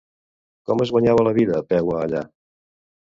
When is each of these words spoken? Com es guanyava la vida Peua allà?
Com 0.71 0.81
es 0.85 0.93
guanyava 0.95 1.25
la 1.27 1.35
vida 1.41 1.59
Peua 1.75 2.01
allà? 2.07 2.27